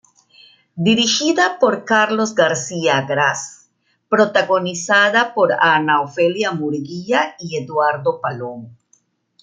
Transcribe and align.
Dirigida 0.85 1.59
por 1.59 1.85
Carlos 1.85 2.33
García 2.33 2.97
Agraz, 2.97 3.69
protagonizada 4.09 5.31
por 5.35 5.51
Ana 5.53 6.01
Ofelia 6.01 6.51
Murguía 6.53 7.35
y 7.37 7.55
Eduardo 7.61 8.19
Palomo. 8.19 8.71